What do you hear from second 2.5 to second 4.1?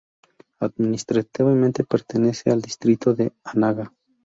Distrito de Anaga.